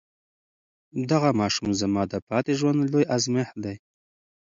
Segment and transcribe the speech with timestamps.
[1.11, 3.75] دغه ماشوم زما د پاتې ژوند لوی ازمېښت دی.